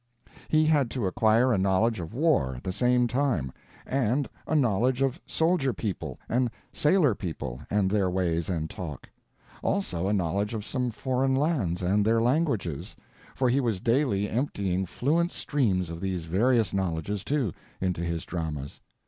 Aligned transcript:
He 0.49 0.65
had 0.65 0.89
to 0.89 1.05
acquire 1.05 1.53
a 1.53 1.59
knowledge 1.59 1.99
of 1.99 2.11
war 2.11 2.55
at 2.55 2.63
the 2.63 2.71
same 2.71 3.07
time; 3.07 3.51
and 3.85 4.27
a 4.47 4.55
knowledge 4.55 5.03
of 5.03 5.21
soldier 5.27 5.73
people 5.73 6.19
and 6.27 6.49
sailor 6.73 7.13
people 7.13 7.61
and 7.69 7.87
their 7.91 8.09
ways 8.09 8.49
and 8.49 8.67
talk; 8.67 9.07
also 9.61 10.07
a 10.07 10.13
knowledge 10.13 10.55
of 10.55 10.65
some 10.65 10.89
foreign 10.89 11.35
lands 11.35 11.83
and 11.83 12.03
their 12.03 12.19
languages: 12.19 12.95
for 13.35 13.47
he 13.47 13.59
was 13.59 13.79
daily 13.79 14.27
emptying 14.27 14.87
fluent 14.87 15.31
streams 15.31 15.91
of 15.91 16.01
these 16.01 16.25
various 16.25 16.73
knowledges, 16.73 17.23
too, 17.23 17.53
into 17.79 18.01
his 18.01 18.25
dramas. 18.25 18.81